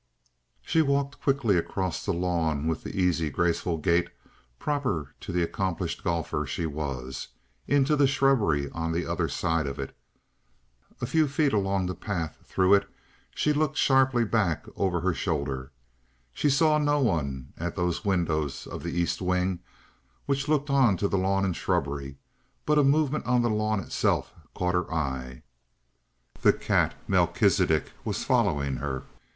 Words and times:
She 0.63 0.81
walked 0.81 1.21
quickly 1.21 1.57
across 1.59 2.03
the 2.03 2.11
lawn 2.11 2.65
with 2.65 2.81
the 2.81 2.99
easy, 2.99 3.29
graceful 3.29 3.77
gait 3.77 4.07
proper 4.57 5.13
to 5.19 5.31
the 5.31 5.43
accomplished 5.43 6.03
golfer 6.03 6.47
she 6.47 6.65
was, 6.65 7.27
into 7.67 7.95
the 7.95 8.07
shrubbery 8.07 8.67
on 8.71 8.93
the 8.93 9.05
other 9.05 9.29
side 9.29 9.67
of 9.67 9.77
it. 9.77 9.95
A 11.01 11.05
few 11.05 11.27
feet 11.27 11.53
along 11.53 11.85
the 11.85 11.93
path 11.93 12.39
through 12.45 12.73
it 12.73 12.89
she 13.35 13.53
looked 13.53 13.77
sharply 13.77 14.25
back 14.25 14.65
over 14.75 15.01
her 15.01 15.13
shoulder. 15.13 15.71
She 16.33 16.49
saw 16.49 16.79
no 16.79 16.99
one 16.99 17.53
at 17.55 17.75
those 17.75 18.03
windows 18.03 18.65
of 18.65 18.81
the 18.81 18.99
East 18.99 19.21
wing 19.21 19.59
which 20.25 20.47
looked 20.47 20.71
on 20.71 20.97
to 20.97 21.07
the 21.07 21.17
lawn 21.19 21.45
and 21.45 21.55
shrubbery, 21.55 22.17
but 22.65 22.79
a 22.79 22.83
movement 22.83 23.27
on 23.27 23.43
the 23.43 23.51
lawn 23.51 23.79
itself 23.79 24.33
caught 24.55 24.73
her 24.73 24.91
eye. 24.91 25.43
The 26.41 26.53
cat 26.53 26.95
Melchisidec 27.07 27.91
was 28.03 28.23
following 28.23 28.77
her. 28.77 29.03